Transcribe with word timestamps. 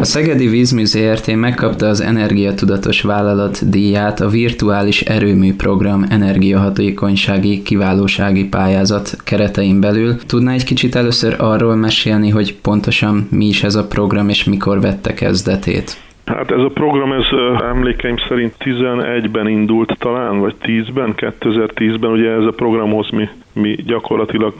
A 0.00 0.04
Szegedi 0.04 0.46
Vízmű 0.46 0.84
ZRT 0.84 1.36
megkapta 1.36 1.86
az 1.86 2.00
Energiatudatos 2.00 3.02
Vállalat 3.02 3.70
díját 3.70 4.20
a 4.20 4.28
Virtuális 4.28 5.00
Erőmű 5.00 5.54
Program 5.54 6.04
energiahatékonysági 6.10 7.62
kiválósági 7.62 8.48
pályázat 8.48 9.16
keretein 9.24 9.80
belül. 9.80 10.16
Tudná 10.26 10.52
egy 10.52 10.64
kicsit 10.64 10.94
először 10.94 11.34
arról 11.38 11.74
mesélni, 11.74 12.30
hogy 12.30 12.54
pontosan 12.62 13.28
mi 13.30 13.44
is 13.44 13.62
ez 13.62 13.74
a 13.74 13.86
program 13.86 14.28
és 14.28 14.44
mikor 14.44 14.80
vette 14.80 15.14
kezdetét? 15.14 16.02
Hát 16.26 16.50
ez 16.50 16.60
a 16.60 16.70
program, 16.74 17.12
ez 17.12 17.24
emlékeim 17.74 18.16
szerint 18.28 18.54
11-ben 18.58 19.48
indult 19.48 19.96
talán, 19.98 20.38
vagy 20.38 20.54
10-ben, 20.62 21.14
2010-ben, 21.16 22.10
ugye 22.10 22.30
ez 22.30 22.44
a 22.44 22.52
programhoz 22.56 23.10
mi, 23.10 23.28
mi 23.52 23.74
gyakorlatilag 23.86 24.54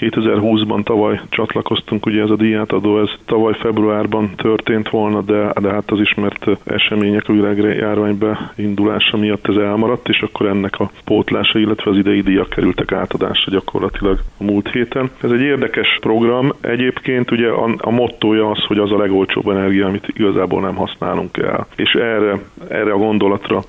2020-ban 0.00 0.82
tavaly 0.82 1.20
csatlakoztunk, 1.28 2.06
ugye 2.06 2.22
ez 2.22 2.30
a 2.30 2.36
díjátadó, 2.36 3.00
ez 3.00 3.10
tavaly 3.26 3.54
februárban 3.58 4.30
történt 4.36 4.88
volna, 4.88 5.20
de, 5.20 5.52
de 5.60 5.70
hát 5.70 5.90
az 5.90 6.00
ismert 6.00 6.46
események 6.64 7.28
a 7.28 7.32
világjárványbe 7.32 8.52
indulása 8.56 9.16
miatt 9.16 9.48
ez 9.48 9.56
elmaradt, 9.56 10.08
és 10.08 10.20
akkor 10.20 10.46
ennek 10.46 10.80
a 10.80 10.90
pótlása, 11.04 11.58
illetve 11.58 11.90
az 11.90 11.96
idei 11.96 12.20
díjak 12.20 12.48
kerültek 12.48 12.92
átadásra 12.92 13.52
gyakorlatilag 13.52 14.18
a 14.38 14.44
múlt 14.44 14.70
héten. 14.70 15.10
Ez 15.22 15.30
egy 15.30 15.40
érdekes 15.40 15.98
program. 16.00 16.52
Egyébként 16.60 17.30
ugye 17.30 17.48
a, 17.48 17.74
a 17.78 17.90
mottoja 17.90 18.50
az, 18.50 18.64
hogy 18.64 18.78
az 18.78 18.92
a 18.92 18.98
legolcsóbb 18.98 19.48
energia, 19.48 19.86
amit 19.86 20.08
igazából 20.14 20.60
nem 20.60 20.74
használunk 20.74 21.36
el. 21.36 21.66
És 21.76 21.92
erre, 21.92 22.40
erre 22.68 22.92
a 22.92 22.98
gondolatra 22.98 23.62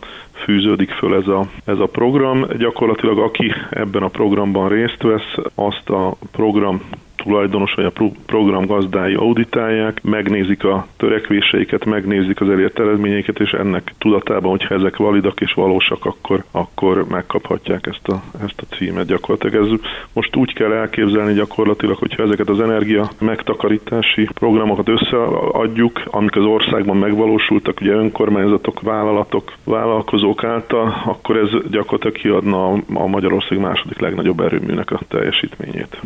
fűződik 0.44 0.92
föl 0.92 1.16
ez 1.16 1.28
a, 1.28 1.46
ez 1.66 1.80
a 1.80 1.86
program. 1.86 2.46
Gyakorlatilag 2.58 3.20
aki 3.20 3.52
ebben 3.70 4.04
a 4.04 4.08
programban 4.08 4.70
részt 4.70 5.02
vesz, 5.02 5.36
azt 5.56 5.90
a 5.90 6.16
program 6.32 6.82
tulajdonos 7.24 7.74
vagy 7.74 7.86
a 7.86 8.12
program 8.26 8.66
gazdái 8.66 9.14
auditálják, 9.14 10.04
megnézik 10.04 10.64
a 10.64 10.88
törekvéseiket, 10.98 11.86
megnézik 11.86 12.42
az 12.42 12.50
elért 12.50 12.80
eredményeiket, 12.80 13.40
és 13.40 13.52
ennek 13.52 13.94
tudatában, 13.98 14.50
hogyha 14.52 14.76
ezek 14.76 14.98
validak 14.98 15.42
és 15.42 15.54
valósak, 15.54 16.06
akkor, 16.06 16.44
akkor 16.52 17.06
megkaphatják 17.08 17.88
ezt 17.88 18.08
a, 18.08 18.22
ezt 18.44 18.62
a 18.70 18.76
címet 18.76 19.06
gyakorlatilag. 19.06 19.66
Ez 19.66 19.80
most 20.14 20.36
úgy 20.36 20.54
kell 20.54 20.72
elképzelni 20.72 21.34
gyakorlatilag, 21.34 21.98
hogyha 21.98 22.24
ezeket 22.24 22.50
az 22.50 22.62
energia 22.62 23.10
megtakarítási 23.20 24.28
programokat 24.34 24.90
összeadjuk, 24.90 26.02
amik 26.06 26.36
az 26.36 26.44
országban 26.44 26.98
megvalósultak, 26.98 27.82
ugye 27.82 27.92
önkormányzatok, 27.92 28.82
vállalatok, 28.82 29.54
vállalkozók 29.64 30.44
által, 30.44 31.02
akkor 31.06 31.38
ez 31.38 31.50
gyakorlatilag 31.72 32.16
kiadna 32.16 32.72
a 32.94 33.08
Magyarország 33.08 33.60
második 33.60 34.00
legnagyobb 34.00 34.40
erőműnek 34.40 34.92
a 34.92 35.00
teljesítményét. 35.08 36.02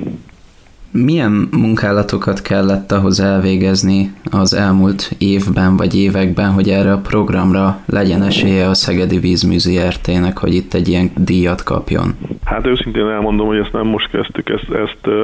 Milyen 0.93 1.47
munkálatokat 1.51 2.41
kellett 2.41 2.91
ahhoz 2.91 3.19
elvégezni 3.19 4.13
az 4.33 4.53
elmúlt 4.53 5.11
évben 5.17 5.77
vagy 5.77 5.95
években, 5.95 6.51
hogy 6.51 6.69
erre 6.69 6.91
a 6.91 6.97
programra 6.97 7.83
legyen 7.85 8.23
esélye 8.23 8.67
a 8.69 8.73
Szegedi 8.73 9.19
Vízműzi 9.19 9.79
RT-nek, 9.87 10.37
hogy 10.37 10.53
itt 10.53 10.73
egy 10.73 10.87
ilyen 10.87 11.11
díjat 11.17 11.63
kapjon? 11.63 12.15
Hát 12.43 12.65
őszintén 12.65 13.07
elmondom, 13.07 13.47
hogy 13.47 13.57
ezt 13.57 13.71
nem 13.73 13.87
most 13.87 14.09
kezdtük, 14.09 14.49
ezt, 14.49 14.69
ezt 14.71 15.15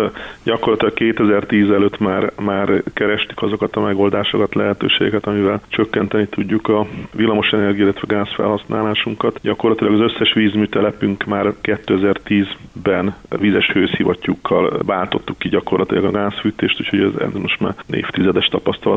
gyakorlatilag 0.44 0.94
2010 0.94 1.70
előtt 1.70 2.00
már, 2.00 2.32
már 2.42 2.84
kerestük 2.94 3.42
azokat 3.42 3.76
a 3.76 3.82
megoldásokat, 3.82 4.56
lehetőségeket, 4.56 5.28
amivel 5.28 5.62
csökkenteni 5.68 6.28
tudjuk 6.28 6.68
a 6.68 6.88
villamosenergia, 7.12 7.84
illetve 7.84 8.16
gázfelhasználásunkat. 8.16 9.40
Gyakorlatilag 9.42 9.94
az 9.94 10.12
összes 10.12 10.34
vízműtelepünk 10.34 11.26
már 11.26 11.54
2010-ben 11.64 13.16
vizes 13.40 13.72
hőszivattyúkkal 13.72 14.80
váltottuk 14.86 15.38
ki 15.38 15.50
gyakorlatilag 15.50 16.04
a 16.04 16.12
gázfűtést, 16.12 16.80
úgyhogy 16.80 17.00
ez, 17.00 17.22
ez 17.28 17.42
most 17.42 17.60
már 17.60 17.76
évtizedes 17.92 18.48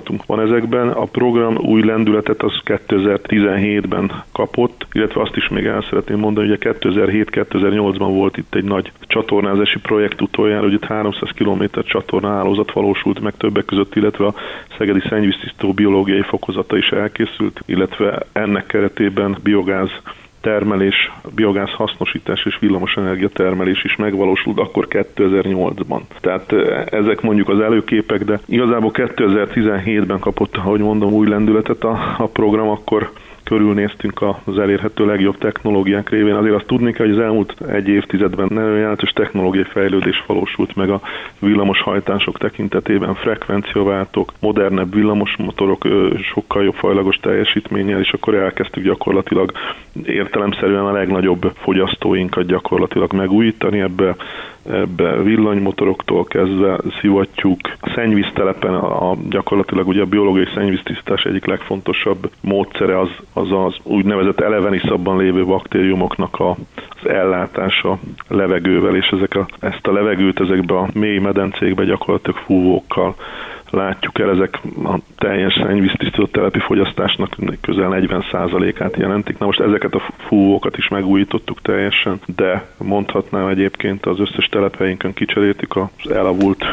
tapasztalatunk 0.03 0.27
van 0.27 0.41
ezekben. 0.41 0.89
A 0.89 1.05
program 1.05 1.57
új 1.57 1.83
lendületet 1.85 2.43
az 2.43 2.61
2017-ben 2.65 4.13
kapott, 4.33 4.87
illetve 4.93 5.21
azt 5.21 5.37
is 5.37 5.49
még 5.49 5.65
el 5.65 5.83
szeretném 5.89 6.19
mondani, 6.19 6.49
hogy 6.49 6.59
a 6.61 6.73
2007-2008-ban 6.73 8.11
volt 8.13 8.37
itt 8.37 8.55
egy 8.55 8.65
nagy 8.65 8.93
csatornázási 9.07 9.79
projekt 9.79 10.21
utoljára, 10.21 10.63
hogy 10.63 10.73
itt 10.73 10.85
300 10.85 11.31
km 11.35 11.63
csatornahálózat 11.85 12.73
valósult 12.73 13.21
meg 13.21 13.35
többek 13.37 13.65
között, 13.65 13.95
illetve 13.97 14.27
a 14.27 14.35
Szegedi 14.79 15.01
szennyvíztisztó 15.09 15.73
biológiai 15.73 16.23
fokozata 16.23 16.77
is 16.77 16.89
elkészült, 16.91 17.61
illetve 17.67 18.19
ennek 18.33 18.67
keretében 18.67 19.37
biogáz 19.43 19.91
termelés, 20.43 21.13
biogáz 21.35 21.71
hasznosítás 21.71 22.45
és 22.45 22.59
villamosenergia 22.61 23.29
termelés 23.29 23.85
is 23.85 23.97
megvalósult 23.97 24.59
akkor 24.59 24.87
2008-ban. 24.91 26.01
Tehát 26.21 26.53
ezek 26.93 27.21
mondjuk 27.21 27.49
az 27.49 27.61
előképek, 27.61 28.25
de 28.25 28.41
igazából 28.47 28.91
2017-ben 28.95 30.19
kapott, 30.19 30.57
ahogy 30.57 30.81
mondom, 30.81 31.13
új 31.13 31.29
lendületet 31.29 31.85
a, 31.85 32.15
a 32.19 32.27
program, 32.27 32.69
akkor 32.69 33.13
körülnéztünk 33.45 34.23
az 34.45 34.59
elérhető 34.59 35.07
legjobb 35.07 35.39
technológiák 35.39 36.11
révén. 36.11 36.35
Azért 36.35 36.55
azt 36.55 36.67
tudni 36.67 36.93
kell, 36.93 37.07
hogy 37.07 37.15
az 37.17 37.23
elmúlt 37.23 37.55
egy 37.69 37.89
évtizedben 37.89 38.47
nagyon 38.51 38.77
jelentős 38.79 39.11
technológiai 39.11 39.65
fejlődés 39.65 40.25
valósult 40.27 40.77
meg 40.77 40.91
a 40.91 41.01
villamos 41.39 41.81
hajtások 41.81 42.39
tekintetében, 42.39 43.15
frekvenciaváltók, 43.15 44.33
modernebb 44.41 44.95
villamosmotorok, 44.95 45.89
sokkal 46.33 46.65
jobb 46.65 46.75
fajlagos 46.75 47.17
teljesítménnyel, 47.17 48.01
és 48.01 48.13
akkor 48.13 48.35
elkezdtük 48.35 48.85
gyakorlatilag 48.85 49.53
értelemszerűen 50.05 50.85
a 50.85 50.93
legnagyobb 50.93 51.53
fogyasztóinkat 51.55 52.47
gyakorlatilag 52.47 53.13
megújítani 53.13 53.81
ebbe 53.81 54.17
ebbe 54.71 55.23
villanymotoroktól 55.23 56.25
kezdve 56.25 56.79
szivattyúk. 57.01 57.59
A 57.81 57.93
szennyvíztelepen 57.95 58.75
a, 58.75 59.11
a, 59.11 59.17
gyakorlatilag 59.29 59.89
ugye 59.89 60.01
a 60.03 60.07
biológiai 60.07 60.49
szennyvíztisztítás 60.55 61.23
egyik 61.25 61.47
legfontosabb 61.47 62.31
módszere 62.41 62.99
az 62.99 63.11
az, 63.33 63.53
az 63.53 63.77
úgynevezett 63.83 64.41
eleveniszabban 64.41 65.19
lévő 65.19 65.45
baktériumoknak 65.45 66.41
a, 66.41 66.57
az 67.03 67.11
ellátása 67.11 67.99
levegővel, 68.29 68.97
és 68.97 69.07
ezek 69.07 69.35
a, 69.35 69.47
ezt 69.61 69.87
a 69.87 69.93
levegőt 69.93 70.41
ezekbe 70.41 70.75
a 70.75 70.89
mély 70.95 71.19
medencékbe 71.19 71.85
gyakorlatilag 71.85 72.37
fúvókkal 72.37 73.15
látjuk 73.73 74.19
el, 74.19 74.31
ezek 74.31 74.61
a 74.85 74.99
teljes 75.19 75.53
szennyvíztisztító 75.53 76.27
telepi 76.27 76.59
fogyasztásnak 76.59 77.37
közel 77.61 77.89
40%-át 77.93 78.97
jelentik. 78.97 79.39
Na 79.39 79.47
most 79.47 79.61
ezeket 79.61 79.95
a 79.95 80.03
fúvókat 80.19 80.77
is 80.77 80.89
megújítottuk 80.89 81.61
teljesen, 81.63 82.21
de 82.37 82.67
mondhatnám 82.79 83.47
egyébként 83.47 84.07
az 84.07 84.21
összes 84.21 84.47
telephelyünkön 84.47 85.13
kicseréltük 85.13 85.77
az 85.77 86.11
elavult 86.11 86.65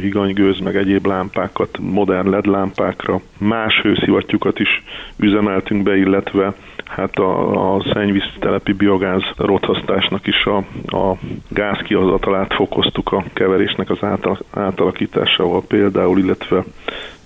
higanygőz, 0.00 0.58
meg 0.60 0.76
egyéb 0.76 1.06
lámpákat 1.06 1.78
modern 1.80 2.30
LED 2.30 2.46
lámpákra. 2.46 3.20
Más 3.38 3.80
hőszivattyúkat 3.82 4.58
is 4.58 4.82
üzemeltünk 5.16 5.82
be, 5.82 5.96
illetve 5.96 6.54
hát 6.86 7.14
a, 7.14 7.74
a 7.74 7.82
szennyvíztelepi 7.92 8.72
biogáz 8.72 9.22
rothasztásnak 9.36 10.26
is 10.26 10.44
a, 10.44 10.56
a 10.96 11.16
gázkihozatalát 11.48 12.54
fokoztuk 12.54 13.12
a 13.12 13.24
keverésnek 13.32 13.90
az 13.90 14.02
átal, 14.02 14.38
átalakításával 14.50 15.62
például, 15.68 16.18
illetve 16.18 16.64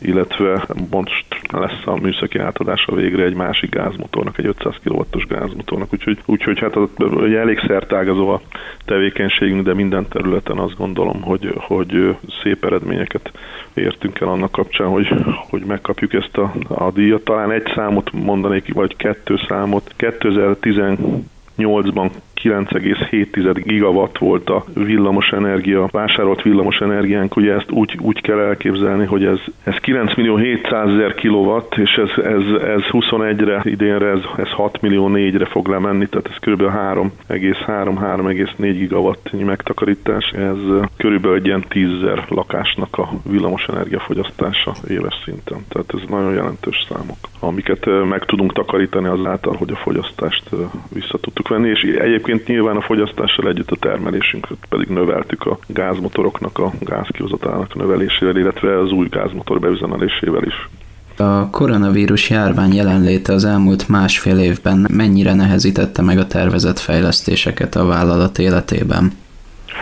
illetve 0.00 0.66
most 0.90 1.26
lesz 1.52 1.82
a 1.84 2.00
műszaki 2.00 2.38
átadása 2.38 2.94
végre 2.94 3.24
egy 3.24 3.34
másik 3.34 3.70
gázmotornak, 3.70 4.38
egy 4.38 4.46
500 4.46 4.74
kW-os 4.84 5.26
gázmotornak, 5.26 5.92
úgyhogy, 5.92 6.18
úgyhogy 6.26 6.58
hát 6.58 6.76
az, 6.76 6.88
elég 7.34 7.58
szertágazó 7.66 8.28
a 8.28 8.40
tevékenységünk, 8.84 9.64
de 9.64 9.74
minden 9.74 10.08
területen 10.08 10.58
azt 10.58 10.76
gondolom, 10.76 11.22
hogy, 11.22 11.54
hogy 11.56 12.16
szép 12.42 12.64
eredményeket 12.64 13.30
értünk 13.74 14.20
el 14.20 14.28
annak 14.28 14.52
kapcsán, 14.52 14.88
hogy, 14.88 15.08
hogy 15.50 15.64
megkapjuk 15.64 16.12
ezt 16.12 16.36
a, 16.36 16.52
a 16.68 16.90
díjat. 16.90 17.24
Talán 17.24 17.52
egy 17.52 17.72
számot 17.74 18.12
mondanék, 18.12 18.74
vagy 18.74 18.96
kettő 18.96 19.36
számot. 19.48 19.94
2018-ban 19.98 22.10
9,7 22.42 23.62
gigawatt 23.64 24.18
volt 24.18 24.50
a 24.50 24.64
villamos 24.74 25.28
energia, 25.28 25.88
vásárolt 25.92 26.42
villamos 26.42 26.76
energiánk, 26.76 27.36
ugye 27.36 27.54
ezt 27.54 27.70
úgy, 27.70 27.98
úgy 28.00 28.20
kell 28.20 28.38
elképzelni, 28.38 29.06
hogy 29.06 29.24
ez, 29.24 29.38
ez 29.64 29.76
9 29.76 30.16
millió 30.16 30.36
700 30.36 30.88
ezer 30.88 31.14
kilowatt, 31.14 31.74
és 31.74 31.90
ez, 31.90 32.24
ez, 32.24 32.62
ez 32.62 32.82
21-re, 32.90 33.60
idénre 33.64 34.06
ez, 34.06 34.20
ez 34.36 34.48
6 34.48 34.80
millió 34.80 35.10
4-re 35.12 35.44
fog 35.44 35.68
lemenni, 35.68 36.06
tehát 36.06 36.28
ez 36.28 36.36
kb. 36.36 36.62
3,3-3,4 36.62 38.54
gigawattnyi 38.58 39.42
megtakarítás, 39.42 40.30
ez 40.30 40.56
körülbelül 40.96 41.36
egy 41.36 41.46
ilyen 41.46 41.64
10 41.68 41.88
ezer 42.02 42.24
lakásnak 42.28 42.98
a 42.98 43.08
villamos 43.30 43.66
energiafogyasztása 43.68 44.72
éves 44.88 45.20
szinten, 45.24 45.58
tehát 45.68 45.94
ez 45.94 46.00
nagyon 46.08 46.32
jelentős 46.32 46.86
számok, 46.88 47.18
amiket 47.40 47.86
meg 48.08 48.24
tudunk 48.24 48.52
takarítani 48.52 49.06
azáltal, 49.06 49.54
hogy 49.56 49.70
a 49.70 49.76
fogyasztást 49.76 50.48
vissza 50.92 51.18
tudtuk 51.18 51.48
venni, 51.48 51.68
és 51.68 51.82
egyébként 51.82 52.29
Egyébként 52.30 52.56
nyilván 52.56 52.76
a 52.76 52.82
fogyasztással 52.82 53.48
együtt 53.48 53.70
a 53.70 53.76
termelésünket 53.76 54.56
pedig 54.68 54.88
növeltük 54.88 55.46
a 55.46 55.58
gázmotoroknak 55.66 56.58
a 56.58 56.72
gázkihozatának 56.80 57.74
növelésével, 57.74 58.36
illetve 58.36 58.78
az 58.78 58.92
új 58.92 59.08
gázmotor 59.08 59.60
beüzemelésével 59.60 60.42
is. 60.42 60.68
A 61.16 61.50
koronavírus 61.50 62.30
járvány 62.30 62.74
jelenléte 62.74 63.32
az 63.32 63.44
elmúlt 63.44 63.88
másfél 63.88 64.38
évben 64.38 64.86
mennyire 64.92 65.34
nehezítette 65.34 66.02
meg 66.02 66.18
a 66.18 66.26
tervezett 66.26 66.78
fejlesztéseket 66.78 67.76
a 67.76 67.86
vállalat 67.86 68.38
életében? 68.38 69.12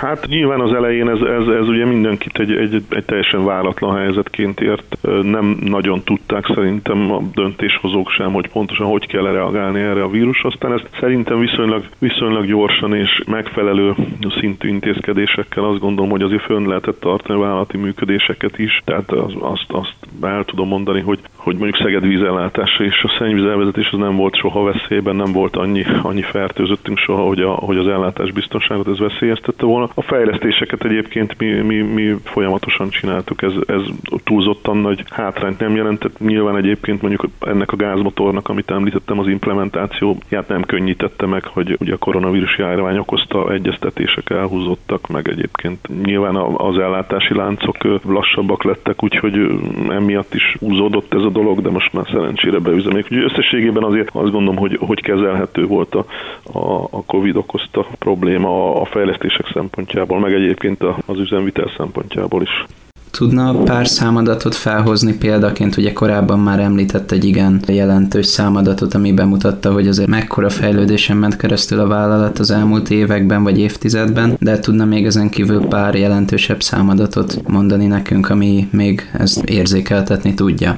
Hát 0.00 0.26
nyilván 0.26 0.60
az 0.60 0.72
elején 0.72 1.08
ez, 1.08 1.20
ez, 1.20 1.46
ez 1.46 1.68
ugye 1.68 1.84
mindenkit 1.84 2.38
egy, 2.38 2.52
egy, 2.52 2.82
egy 2.88 3.04
teljesen 3.04 3.44
váratlan 3.44 3.96
helyzetként 3.96 4.60
ért. 4.60 4.96
Nem 5.22 5.58
nagyon 5.60 6.02
tudták 6.02 6.46
szerintem 6.54 7.12
a 7.12 7.22
döntéshozók 7.34 8.10
sem, 8.10 8.32
hogy 8.32 8.48
pontosan 8.48 8.86
hogy 8.86 9.06
kell 9.06 9.22
reagálni 9.22 9.80
erre 9.80 10.02
a 10.02 10.08
vírus. 10.08 10.42
Aztán 10.42 10.72
ezt 10.72 10.88
szerintem 11.00 11.38
viszonylag, 11.38 11.84
viszonylag 11.98 12.46
gyorsan 12.46 12.94
és 12.94 13.22
megfelelő 13.26 13.94
szintű 14.40 14.68
intézkedésekkel 14.68 15.64
azt 15.64 15.80
gondolom, 15.80 16.10
hogy 16.10 16.22
azért 16.22 16.42
fönn 16.42 16.68
lehetett 16.68 17.00
tartani 17.00 17.38
a 17.38 17.42
vállalati 17.42 17.76
működéseket 17.76 18.58
is. 18.58 18.82
Tehát 18.84 19.10
az, 19.10 19.32
azt, 19.40 19.66
azt 19.68 19.96
el 20.22 20.44
tudom 20.44 20.68
mondani, 20.68 21.00
hogy, 21.00 21.18
hogy 21.36 21.56
mondjuk 21.56 21.82
Szeged 21.82 22.06
vízellátása 22.06 22.84
és 22.84 23.02
a 23.02 23.14
szennyvízelvezetés 23.18 23.88
az 23.92 23.98
nem 23.98 24.16
volt 24.16 24.36
soha 24.36 24.62
veszélyben, 24.62 25.16
nem 25.16 25.32
volt 25.32 25.56
annyi, 25.56 25.84
annyi 26.02 26.22
fertőzöttünk 26.22 26.98
soha, 26.98 27.22
hogy, 27.22 27.40
a, 27.40 27.50
hogy 27.50 27.76
az 27.76 27.86
ellátás 27.86 28.32
biztonságot 28.32 28.88
ez 28.88 28.98
veszélyeztette 28.98 29.66
volna. 29.66 29.87
A 29.94 30.02
fejlesztéseket 30.02 30.84
egyébként 30.84 31.38
mi, 31.38 31.46
mi, 31.46 31.76
mi 31.76 32.16
folyamatosan 32.24 32.88
csináltuk, 32.88 33.42
ez, 33.42 33.52
ez 33.66 33.80
túlzottan 34.24 34.76
nagy 34.76 35.04
hátrányt 35.10 35.58
nem 35.58 35.76
jelentett. 35.76 36.18
Nyilván 36.18 36.56
egyébként 36.56 37.00
mondjuk 37.00 37.26
ennek 37.40 37.72
a 37.72 37.76
gázmotornak, 37.76 38.48
amit 38.48 38.70
említettem, 38.70 39.18
az 39.18 39.26
implementációját 39.26 40.48
nem 40.48 40.62
könnyítette 40.62 41.26
meg, 41.26 41.44
hogy 41.44 41.76
ugye 41.80 41.94
a 41.94 41.96
koronavírus 41.96 42.58
járvány 42.58 42.98
okozta 42.98 43.52
egyeztetések 43.52 44.30
elhúzottak, 44.30 45.08
meg 45.08 45.28
egyébként 45.28 45.88
nyilván 46.04 46.36
az 46.56 46.78
ellátási 46.78 47.34
láncok 47.34 47.76
lassabbak 48.04 48.64
lettek, 48.64 49.02
úgyhogy 49.02 49.60
emiatt 49.88 50.34
is 50.34 50.56
húzódott 50.60 51.14
ez 51.14 51.22
a 51.22 51.28
dolog, 51.28 51.62
de 51.62 51.70
most 51.70 51.92
már 51.92 52.06
szerencsére 52.12 52.58
beüzemék. 52.58 53.04
Úgyhogy 53.04 53.30
összességében 53.30 53.82
azért 53.82 54.08
azt 54.12 54.30
gondolom, 54.30 54.56
hogy, 54.56 54.78
hogy 54.80 55.00
kezelhető 55.02 55.66
volt 55.66 55.94
a, 55.94 56.04
a, 56.52 56.82
a 56.90 57.04
Covid 57.06 57.36
okozta 57.36 57.86
probléma 57.98 58.80
a 58.80 58.84
fejlesztések 58.84 59.46
szempontjából, 59.52 59.77
meg 60.20 60.32
egyébként 60.32 60.82
az 61.06 61.18
üzemvitel 61.18 61.70
szempontjából 61.76 62.42
is. 62.42 62.64
Tudna 63.10 63.62
pár 63.62 63.86
számadatot 63.86 64.54
felhozni 64.54 65.16
példaként, 65.16 65.76
ugye 65.76 65.92
korábban 65.92 66.40
már 66.40 66.60
említett 66.60 67.10
egy 67.10 67.24
igen 67.24 67.60
jelentős 67.66 68.26
számadatot, 68.26 68.94
ami 68.94 69.12
bemutatta, 69.12 69.72
hogy 69.72 69.88
azért 69.88 70.08
mekkora 70.08 70.48
fejlődésen 70.50 71.16
ment 71.16 71.36
keresztül 71.36 71.80
a 71.80 71.86
vállalat 71.86 72.38
az 72.38 72.50
elmúlt 72.50 72.90
években 72.90 73.42
vagy 73.42 73.58
évtizedben, 73.58 74.36
de 74.40 74.58
tudna 74.58 74.84
még 74.84 75.06
ezen 75.06 75.30
kívül 75.30 75.66
pár 75.66 75.94
jelentősebb 75.94 76.62
számadatot 76.62 77.48
mondani 77.48 77.86
nekünk, 77.86 78.30
ami 78.30 78.68
még 78.70 79.10
ezt 79.12 79.44
érzékeltetni 79.44 80.34
tudja. 80.34 80.76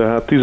Tehát 0.00 0.26
10, 0.26 0.42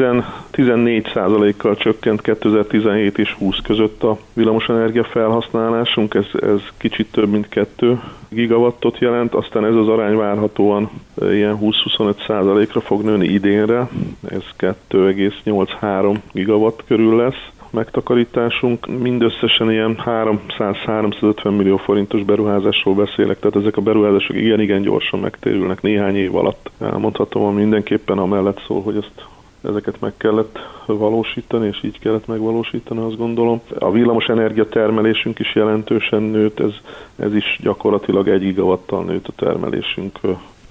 14%-kal 0.53 1.75
csökkent 1.75 2.21
2017 2.21 3.17
és 3.17 3.33
20 3.33 3.57
között 3.63 4.03
a 4.03 4.17
villamosenergia 4.33 5.03
felhasználásunk, 5.03 6.13
ez, 6.13 6.25
ez 6.41 6.61
kicsit 6.77 7.11
több 7.11 7.29
mint 7.29 7.49
2 7.49 7.99
gigawattot 8.29 8.99
jelent, 8.99 9.33
aztán 9.33 9.65
ez 9.65 9.75
az 9.75 9.87
arány 9.87 10.15
várhatóan 10.15 10.89
ilyen 11.21 11.57
20-25%-ra 11.61 12.79
fog 12.79 13.03
nőni 13.03 13.27
idénre, 13.27 13.89
ez 14.29 14.43
2,83 14.59 16.17
gigawatt 16.31 16.83
körül 16.87 17.15
lesz 17.15 17.49
megtakarításunk. 17.69 18.99
Mindösszesen 18.99 19.71
ilyen 19.71 19.97
300-350 20.05 21.57
millió 21.57 21.77
forintos 21.77 22.23
beruházásról 22.23 22.95
beszélek, 22.95 23.39
tehát 23.39 23.55
ezek 23.55 23.77
a 23.77 23.81
beruházások 23.81 24.35
igen-igen 24.35 24.81
gyorsan 24.81 25.19
megtérülnek 25.19 25.81
néhány 25.81 26.15
év 26.15 26.35
alatt. 26.35 26.71
Elmondhatom, 26.79 27.55
mindenképpen 27.55 28.17
amellett 28.17 28.61
szól, 28.67 28.81
hogy 28.81 28.95
ezt 28.95 29.25
ezeket 29.61 29.99
meg 29.99 30.13
kellett 30.17 30.59
valósítani, 30.85 31.67
és 31.67 31.83
így 31.83 31.99
kellett 31.99 32.27
megvalósítani, 32.27 32.99
azt 32.99 33.17
gondolom. 33.17 33.61
A 33.79 33.91
villamos 33.91 34.25
energia 34.25 34.69
termelésünk 34.69 35.39
is 35.39 35.55
jelentősen 35.55 36.21
nőtt, 36.21 36.59
ez, 36.59 36.73
ez 37.15 37.35
is 37.35 37.59
gyakorlatilag 37.61 38.27
egy 38.27 38.41
gigawattal 38.41 39.03
nőtt 39.03 39.27
a 39.27 39.33
termelésünk 39.35 40.19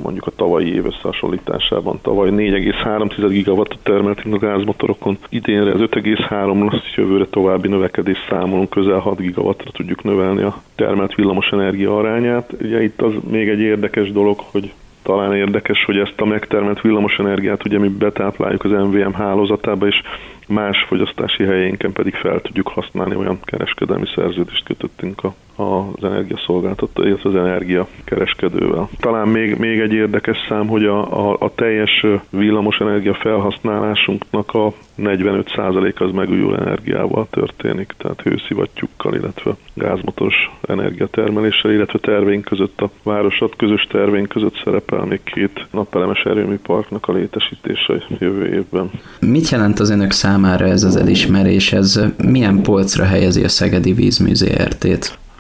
mondjuk 0.02 0.26
a 0.26 0.32
tavalyi 0.36 0.74
év 0.74 0.86
összehasonlításában. 0.86 1.98
Tavaly 2.02 2.30
4,3 2.30 3.26
gigawattot 3.28 3.78
termeltünk 3.82 4.34
a 4.34 4.38
gázmotorokon, 4.38 5.18
idénre 5.28 5.72
ez 5.72 5.80
5,3 5.80 6.70
lesz, 6.70 6.94
jövőre 6.96 7.26
további 7.26 7.68
növekedés 7.68 8.18
számolunk, 8.28 8.70
közel 8.70 8.98
6 8.98 9.18
gigawattra 9.18 9.70
tudjuk 9.70 10.02
növelni 10.02 10.42
a 10.42 10.62
termelt 10.74 11.14
villamos 11.14 11.48
energia 11.50 11.96
arányát. 11.96 12.52
Ugye 12.60 12.82
itt 12.82 13.02
az 13.02 13.12
még 13.30 13.48
egy 13.48 13.60
érdekes 13.60 14.12
dolog, 14.12 14.38
hogy 14.50 14.72
talán 15.06 15.34
érdekes, 15.34 15.84
hogy 15.84 15.98
ezt 15.98 16.20
a 16.20 16.24
megtermelt 16.24 16.80
villamosenergiát 16.80 17.66
ugye 17.66 17.78
mi 17.78 17.88
betápláljuk 17.88 18.64
az 18.64 18.70
MVM 18.70 19.12
hálózatába, 19.12 19.86
és 19.86 20.02
más 20.46 20.84
fogyasztási 20.88 21.44
helyénken 21.44 21.92
pedig 21.92 22.14
fel 22.14 22.40
tudjuk 22.40 22.68
használni, 22.68 23.14
olyan 23.14 23.38
kereskedelmi 23.42 24.06
szerződést 24.14 24.64
kötöttünk 24.64 25.24
a, 25.24 25.34
az 25.62 26.04
energiaszolgáltató, 26.04 27.02
illetve 27.02 27.28
az 27.28 27.36
energiakereskedővel. 27.36 28.88
Talán 29.00 29.28
még, 29.28 29.56
még 29.58 29.80
egy 29.80 29.92
érdekes 29.92 30.36
szám, 30.48 30.66
hogy 30.66 30.84
a, 30.84 31.30
a, 31.30 31.36
a 31.38 31.54
teljes 31.54 32.06
villamosenergia 32.30 33.14
felhasználásunknak 33.14 34.54
a 34.54 34.72
45% 34.98 35.96
az 35.96 36.12
megújuló 36.12 36.54
energiával 36.54 37.26
történik, 37.30 37.94
tehát 37.98 38.20
hőszivattyúkkal, 38.20 39.14
illetve 39.14 39.56
gázmotoros 39.74 40.50
energiatermeléssel, 40.68 41.72
illetve 41.72 41.98
terveink 41.98 42.44
között 42.44 42.80
a 42.80 42.90
városat 43.02 43.56
közös 43.56 43.86
terveink 43.90 44.28
között 44.28 44.60
szerepel 44.64 45.04
még 45.04 45.20
két 45.24 45.66
napelemes 45.70 46.22
erőműparknak 46.22 47.08
a 47.08 47.12
létesítése 47.12 48.02
jövő 48.18 48.54
évben. 48.54 48.90
Mit 49.20 49.48
jelent 49.48 49.80
az 49.80 49.90
önök 49.90 50.10
számára 50.10 50.35
ez 50.44 50.82
az 50.82 50.96
elismerés? 50.96 51.72
Ez 51.72 52.00
milyen 52.24 52.62
polcra 52.62 53.04
helyezi 53.04 53.44
a 53.44 53.48
Szegedi 53.48 53.92
Vízműzért? 53.92 54.84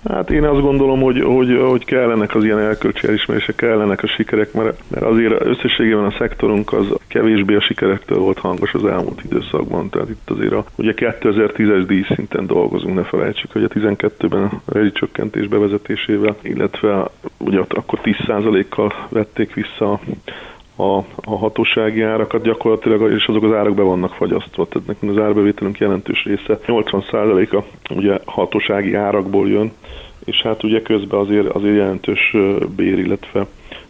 Hát 0.08 0.30
én 0.30 0.44
azt 0.44 0.60
gondolom, 0.60 1.00
hogy, 1.00 1.22
hogy, 1.22 1.58
hogy 1.68 1.84
kellenek 1.84 2.34
az 2.34 2.44
ilyen 2.44 2.58
elkölcsi 2.58 3.08
elismerések, 3.08 3.54
kellenek 3.54 4.02
a 4.02 4.06
sikerek, 4.06 4.52
mert, 4.52 4.80
mert 4.88 5.04
azért 5.04 5.44
összességében 5.44 6.04
a 6.04 6.14
szektorunk 6.18 6.72
az 6.72 6.86
kevésbé 7.06 7.54
a 7.54 7.60
sikerektől 7.60 8.18
volt 8.18 8.38
hangos 8.38 8.74
az 8.74 8.84
elmúlt 8.84 9.24
időszakban. 9.24 9.88
Tehát 9.88 10.08
itt 10.08 10.30
azért 10.30 10.52
a, 10.52 10.64
ugye 10.76 10.92
2010-es 10.96 11.84
díj 11.86 12.04
szinten 12.14 12.46
dolgozunk, 12.46 12.94
ne 12.94 13.02
felejtsük, 13.02 13.52
hogy 13.52 13.64
a 13.64 13.68
12-ben 13.68 14.42
a 14.64 14.90
csökkentés 14.92 15.48
bevezetésével, 15.48 16.36
illetve 16.42 17.04
ugye 17.38 17.60
akkor 17.68 18.00
10%-kal 18.02 18.92
vették 19.08 19.54
vissza 19.54 20.00
a, 20.76 20.96
a 21.14 21.36
hatósági 21.36 22.02
árakat 22.02 22.42
gyakorlatilag, 22.42 23.12
és 23.12 23.26
azok 23.26 23.42
az 23.42 23.52
árak 23.52 23.74
be 23.74 23.82
vannak 23.82 24.14
fagyasztva. 24.14 24.66
Tehát 24.66 24.88
nekünk 24.88 25.12
az 25.12 25.24
árbevételünk 25.24 25.78
jelentős 25.78 26.24
része, 26.24 26.58
80%-a 26.66 27.62
ugye 27.94 28.18
hatósági 28.24 28.94
árakból 28.94 29.48
jön, 29.48 29.72
és 30.24 30.42
hát 30.42 30.62
ugye 30.62 30.82
közben 30.82 31.20
azért, 31.20 31.48
azért 31.48 31.76
jelentős 31.76 32.36
bér, 32.76 32.98
illetve 32.98 33.46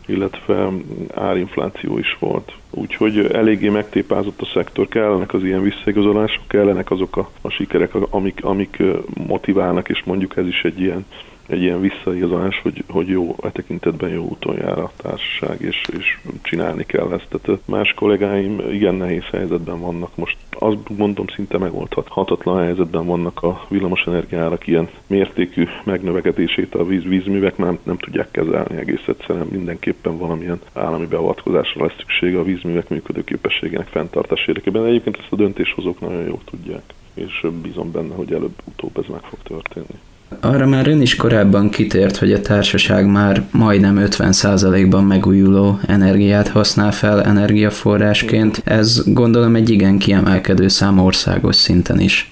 illetve 0.08 0.68
árinfláció 1.14 1.98
is 1.98 2.16
volt. 2.18 2.52
Úgyhogy 2.70 3.18
eléggé 3.32 3.68
megtépázott 3.68 4.40
a 4.40 4.50
szektor, 4.54 4.88
kellenek 4.88 5.34
az 5.34 5.44
ilyen 5.44 5.62
visszaigazolások, 5.62 6.42
kellenek 6.46 6.90
azok 6.90 7.16
a, 7.16 7.30
a 7.40 7.50
sikerek, 7.50 7.94
amik, 8.10 8.44
amik 8.44 8.82
motiválnak, 9.26 9.88
és 9.88 10.02
mondjuk 10.04 10.36
ez 10.36 10.46
is 10.46 10.62
egy 10.62 10.80
ilyen 10.80 11.06
egy 11.48 11.62
ilyen 11.62 11.80
visszaigazolás, 11.80 12.60
hogy, 12.62 12.84
hogy 12.88 13.08
jó, 13.08 13.36
e 13.42 13.50
tekintetben 13.50 14.10
jó 14.10 14.24
úton 14.24 14.56
jár 14.56 14.78
a 14.78 14.90
társaság, 14.96 15.60
és, 15.60 15.82
és 15.98 16.18
csinálni 16.42 16.84
kell 16.86 17.12
ezt. 17.12 17.26
Tehát 17.28 17.60
más 17.64 17.92
kollégáim 17.92 18.60
igen 18.70 18.94
nehéz 18.94 19.24
helyzetben 19.24 19.80
vannak. 19.80 20.16
Most 20.16 20.36
azt 20.50 20.76
mondom, 20.96 21.26
szinte 21.26 21.58
megoldhatatlan 21.58 22.62
helyzetben 22.62 23.06
vannak 23.06 23.42
a 23.42 23.66
villamosenergiárak 23.68 24.66
ilyen 24.66 24.88
mértékű 25.06 25.66
megnövekedését 25.84 26.74
a 26.74 26.84
víz, 26.84 27.02
vízművek 27.02 27.56
már 27.56 27.68
nem, 27.68 27.78
nem 27.82 27.96
tudják 27.96 28.30
kezelni 28.30 28.76
egész 28.76 29.06
egyszerűen. 29.06 29.46
Mindenképpen 29.50 30.18
valamilyen 30.18 30.60
állami 30.72 31.06
beavatkozásra 31.06 31.84
lesz 31.84 31.96
szüksége 31.98 32.38
a 32.38 32.42
vízművek 32.42 32.88
működőképességének 32.88 33.86
fenntartás 33.86 34.46
érdekében. 34.46 34.84
Egyébként 34.84 35.16
ezt 35.16 35.32
a 35.32 35.36
döntéshozók 35.36 36.00
nagyon 36.00 36.24
jól 36.26 36.40
tudják, 36.44 36.94
és 37.14 37.46
bízom 37.62 37.92
benne, 37.92 38.14
hogy 38.14 38.32
előbb-utóbb 38.32 38.98
ez 38.98 39.06
meg 39.08 39.20
fog 39.20 39.38
történni. 39.42 39.98
Arra 40.40 40.66
már 40.66 40.88
ön 40.88 41.00
is 41.00 41.16
korábban 41.16 41.70
kitért, 41.70 42.16
hogy 42.16 42.32
a 42.32 42.40
társaság 42.40 43.06
már 43.06 43.42
majdnem 43.50 44.06
50%-ban 44.06 45.04
megújuló 45.04 45.80
energiát 45.86 46.48
használ 46.48 46.92
fel 46.92 47.22
energiaforrásként. 47.22 48.62
Ez 48.64 49.02
gondolom 49.06 49.54
egy 49.54 49.70
igen 49.70 49.98
kiemelkedő 49.98 50.68
szám 50.68 50.98
országos 50.98 51.56
szinten 51.56 52.00
is. 52.00 52.30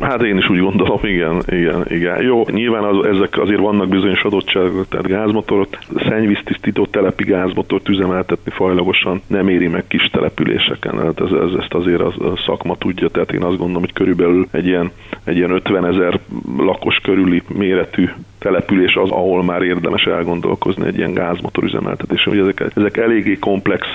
Hát 0.00 0.22
én 0.22 0.36
is 0.36 0.48
úgy 0.48 0.60
gondolom, 0.60 0.98
igen, 1.02 1.42
igen, 1.46 1.84
igen. 1.88 2.22
Jó, 2.22 2.44
nyilván 2.50 2.84
az, 2.84 3.06
ezek 3.06 3.38
azért 3.38 3.60
vannak 3.60 3.88
bizonyos 3.88 4.22
adottságok, 4.22 4.88
tehát 4.88 5.06
gázmotorot, 5.06 5.78
szennyvíztisztító 5.96 6.86
telepi 6.86 7.24
gázmotort 7.24 7.88
üzemeltetni 7.88 8.50
fajlagosan 8.50 9.22
nem 9.26 9.48
éri 9.48 9.68
meg 9.68 9.84
kis 9.86 10.10
településeken. 10.12 10.98
Hát 10.98 11.20
ez, 11.20 11.32
ez, 11.32 11.52
ezt 11.58 11.74
azért 11.74 12.00
a, 12.00 12.06
a 12.06 12.36
szakma 12.46 12.76
tudja, 12.76 13.08
tehát 13.08 13.32
én 13.32 13.42
azt 13.42 13.56
gondolom, 13.56 13.80
hogy 13.82 13.92
körülbelül 13.92 14.46
egy 14.50 14.66
ilyen, 14.66 14.90
egy 15.24 15.36
ilyen 15.36 15.50
50 15.50 15.86
ezer 15.86 16.20
lakos 16.56 16.96
körüli 17.02 17.42
méretű 17.48 18.08
település 18.40 18.94
az, 18.94 19.10
ahol 19.10 19.42
már 19.44 19.62
érdemes 19.62 20.02
elgondolkozni 20.02 20.86
egy 20.86 20.96
ilyen 20.96 21.14
gázmotor 21.14 21.64
üzemeltetésen. 21.64 22.32
Ugye 22.32 22.42
ezek, 22.42 22.64
ezek 22.74 22.96
eléggé 22.96 23.38
komplex 23.38 23.86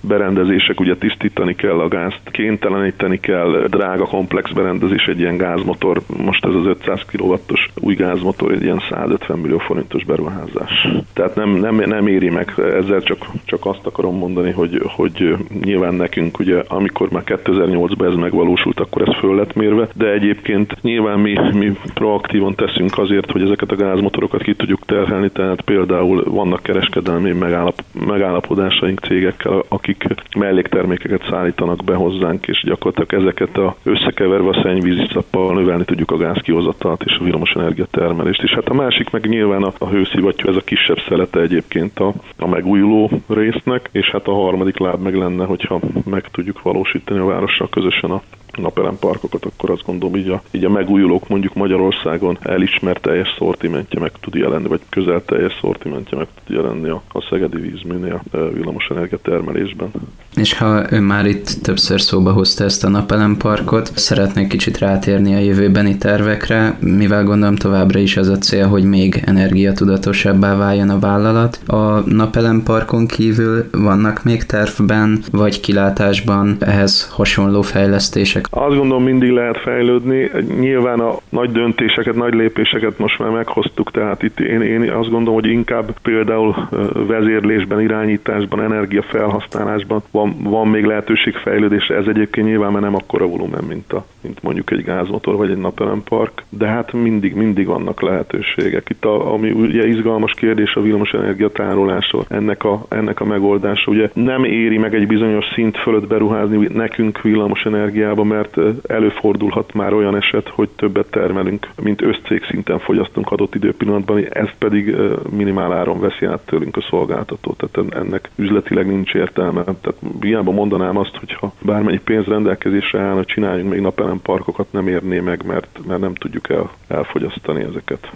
berendezések, 0.00 0.80
ugye 0.80 0.96
tisztítani 0.96 1.54
kell 1.54 1.80
a 1.80 1.88
gázt, 1.88 2.20
kényteleníteni 2.30 3.20
kell, 3.20 3.64
drága 3.66 4.04
komplex 4.04 4.50
berendezés 4.50 5.06
egy 5.06 5.20
ilyen 5.20 5.36
gázmotor, 5.44 6.00
most 6.24 6.44
ez 6.44 6.54
az 6.54 6.66
500 6.66 7.00
kW-os 7.12 7.70
új 7.80 7.94
gázmotor 7.94 8.52
egy 8.52 8.62
ilyen 8.62 8.82
150 8.90 9.38
millió 9.38 9.58
forintos 9.58 10.04
beruházás. 10.04 10.88
Tehát 11.12 11.34
nem, 11.34 11.50
nem, 11.50 11.74
nem 11.74 12.06
éri 12.06 12.30
meg, 12.30 12.54
ezzel 12.56 13.02
csak, 13.02 13.26
csak 13.44 13.66
azt 13.66 13.86
akarom 13.86 14.16
mondani, 14.16 14.50
hogy, 14.50 14.82
hogy 14.84 15.36
nyilván 15.64 15.94
nekünk 15.94 16.38
ugye, 16.38 16.62
amikor 16.68 17.10
már 17.10 17.22
2008-ban 17.26 18.06
ez 18.10 18.14
megvalósult, 18.14 18.80
akkor 18.80 19.08
ez 19.08 19.16
föl 19.18 19.34
lett 19.34 19.54
mérve, 19.54 19.88
de 19.94 20.12
egyébként 20.12 20.76
nyilván 20.82 21.18
mi, 21.18 21.38
mi 21.52 21.72
proaktívan 21.94 22.54
teszünk 22.54 22.98
azért, 22.98 23.30
hogy 23.30 23.42
ezeket 23.42 23.70
a 23.70 23.76
gázmotorokat 23.76 24.42
ki 24.42 24.54
tudjuk 24.54 24.84
terhelni, 24.86 25.30
tehát 25.30 25.60
például 25.60 26.24
vannak 26.24 26.62
kereskedelmi 26.62 27.32
megállap, 27.32 27.82
megállapodásaink 28.06 29.00
cégekkel, 29.00 29.62
akik 29.68 30.04
melléktermékeket 30.36 31.26
szállítanak 31.30 31.84
be 31.84 31.94
hozzánk, 31.94 32.46
és 32.46 32.62
gyakorlatilag 32.66 33.22
ezeket 33.22 33.56
a 33.56 33.76
összekeverve 33.82 34.48
a 34.48 34.60
szennyvízi 34.62 35.06
növelni 35.34 35.84
tudjuk 35.84 36.10
a 36.10 36.16
gázkihozatalat 36.16 37.02
és 37.04 37.16
a 37.20 37.24
villamosenergia 37.24 37.86
termelést. 37.90 38.42
És 38.42 38.50
hát 38.50 38.68
a 38.68 38.74
másik 38.74 39.10
meg 39.10 39.26
nyilván 39.26 39.62
a, 39.62 39.72
a 39.78 39.88
hőszivattyú, 39.88 40.48
ez 40.48 40.56
a 40.56 40.60
kisebb 40.60 40.98
szelete 41.08 41.40
egyébként 41.40 41.98
a, 41.98 42.12
a 42.38 42.48
megújuló 42.48 43.10
résznek, 43.28 43.88
és 43.92 44.10
hát 44.10 44.26
a 44.26 44.34
harmadik 44.34 44.78
láb 44.78 45.00
meg 45.00 45.14
lenne, 45.14 45.44
hogyha 45.44 45.80
meg 46.04 46.28
tudjuk 46.30 46.62
valósítani 46.62 47.20
a 47.20 47.24
várossal 47.24 47.68
közösen 47.68 48.10
a 48.10 48.22
napelemparkokat, 48.60 49.44
akkor 49.44 49.70
azt 49.70 49.84
gondolom 49.86 50.16
így 50.16 50.28
a, 50.28 50.42
így 50.50 50.64
a 50.64 50.70
megújulók 50.70 51.28
mondjuk 51.28 51.54
Magyarországon 51.54 52.38
elismert 52.42 53.02
teljes 53.02 53.34
szortimentje 53.38 54.00
meg 54.00 54.12
tud 54.20 54.34
jelenni, 54.34 54.68
vagy 54.68 54.80
közel 54.88 55.22
teljes 55.24 55.52
szortimentje 55.60 56.16
meg 56.18 56.26
tud 56.44 56.56
jelenni 56.56 56.88
a, 56.88 57.02
a 57.12 57.26
Szegedi 57.30 57.60
vízműnél 57.60 58.22
villamosenergia 58.52 59.18
termelésben. 59.22 59.90
És 60.36 60.58
ha 60.58 60.82
ön 60.90 61.02
már 61.02 61.26
itt 61.26 61.48
többször 61.62 62.00
szóba 62.00 62.32
hozta 62.32 62.64
ezt 62.64 62.84
a 62.84 62.88
napelemparkot, 62.88 63.92
szeretnék 63.94 64.48
kicsit 64.48 64.78
rátérni 64.78 65.34
a 65.34 65.38
jövőbeni 65.38 65.96
tervekre, 65.96 66.76
mivel 66.80 67.24
gondolom 67.24 67.56
továbbra 67.56 67.98
is 67.98 68.16
az 68.16 68.28
a 68.28 68.38
cél, 68.38 68.66
hogy 68.66 68.84
még 68.84 69.22
energiatudatosabbá 69.24 70.56
váljon 70.56 70.90
a 70.90 70.98
vállalat. 70.98 71.60
A 71.66 72.10
napelemparkon 72.10 73.06
kívül 73.06 73.68
vannak 73.72 74.24
még 74.24 74.44
tervben, 74.44 75.22
vagy 75.30 75.60
kilátásban 75.60 76.56
ehhez 76.60 77.08
hasonló 77.10 77.62
fejlesztések? 77.62 78.43
Azt 78.50 78.76
gondolom 78.76 79.02
mindig 79.02 79.30
lehet 79.30 79.58
fejlődni. 79.58 80.30
Nyilván 80.58 81.00
a 81.00 81.16
nagy 81.28 81.52
döntéseket, 81.52 82.14
nagy 82.14 82.34
lépéseket 82.34 82.98
most 82.98 83.18
már 83.18 83.30
meghoztuk, 83.30 83.90
tehát 83.90 84.22
itt 84.22 84.40
én, 84.40 84.62
én 84.62 84.90
azt 84.90 85.10
gondolom, 85.10 85.40
hogy 85.40 85.50
inkább 85.50 85.94
például 86.02 86.68
vezérlésben, 87.06 87.80
irányításban, 87.80 88.62
energiafelhasználásban 88.62 90.02
van 90.10 90.34
van, 90.42 90.68
még 90.68 90.84
lehetőség 90.84 91.34
fejlődésre, 91.34 91.96
ez 91.96 92.06
egyébként 92.06 92.46
nyilván 92.46 92.72
már 92.72 92.82
nem 92.82 92.94
akkora 92.94 93.26
volumen, 93.26 93.64
mint, 93.64 93.92
a, 93.92 94.04
mint 94.20 94.42
mondjuk 94.42 94.70
egy 94.70 94.84
gázmotor 94.84 95.36
vagy 95.36 95.50
egy 95.50 95.56
napelempark, 95.56 96.44
de 96.48 96.66
hát 96.66 96.92
mindig, 96.92 97.34
mindig 97.34 97.66
vannak 97.66 98.02
lehetőségek. 98.02 98.88
Itt 98.90 99.04
a, 99.04 99.32
ami 99.32 99.50
ugye 99.50 99.86
izgalmas 99.86 100.32
kérdés 100.32 100.74
a 100.74 100.80
villamosenergia 100.80 101.48
tárolása, 101.48 102.24
ennek 102.28 102.64
a, 102.64 102.86
ennek 102.88 103.20
a 103.20 103.24
megoldása. 103.24 103.90
Ugye 103.90 104.10
nem 104.12 104.44
éri 104.44 104.78
meg 104.78 104.94
egy 104.94 105.06
bizonyos 105.06 105.44
szint 105.54 105.76
fölött 105.76 106.06
beruházni 106.06 106.68
nekünk 106.72 107.22
villamosenergiába, 107.22 108.24
mert 108.34 108.56
előfordulhat 108.86 109.72
már 109.72 109.92
olyan 109.92 110.16
eset, 110.16 110.48
hogy 110.48 110.68
többet 110.68 111.10
termelünk, 111.10 111.68
mint 111.82 112.02
összcég 112.02 112.44
szinten 112.44 112.78
fogyasztunk 112.78 113.30
adott 113.30 113.54
időpillanatban, 113.54 114.24
ez 114.30 114.48
pedig 114.58 114.96
minimál 115.30 115.72
áron 115.72 116.00
veszi 116.00 116.24
át 116.26 116.40
tőlünk 116.44 116.76
a 116.76 116.86
szolgáltató. 116.90 117.56
Tehát 117.56 117.94
ennek 117.94 118.30
üzletileg 118.36 118.86
nincs 118.86 119.14
értelme. 119.14 119.62
Tehát 119.64 119.98
hiába 120.20 120.50
mondanám 120.50 120.96
azt, 120.96 121.16
hogyha 121.16 121.52
bármennyi 121.62 122.00
pénz 122.04 122.26
rendelkezésre 122.26 123.00
állna, 123.00 123.24
csináljunk 123.24 123.70
még 123.70 123.80
napelem 123.80 124.20
parkokat, 124.22 124.72
nem 124.72 124.88
érné 124.88 125.20
meg, 125.20 125.46
mert, 125.46 125.78
mert 125.86 126.00
nem 126.00 126.14
tudjuk 126.14 126.48
el, 126.48 126.70
elfogyasztani 126.88 127.62
ezeket. 127.62 128.10